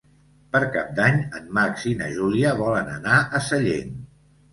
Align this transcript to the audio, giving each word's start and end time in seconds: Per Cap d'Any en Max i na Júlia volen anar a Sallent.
Per 0.53 0.59
Cap 0.75 0.87
d'Any 0.99 1.19
en 1.39 1.51
Max 1.57 1.83
i 1.91 1.93
na 1.99 2.07
Júlia 2.15 2.53
volen 2.63 2.89
anar 2.95 3.19
a 3.21 3.43
Sallent. 3.49 3.93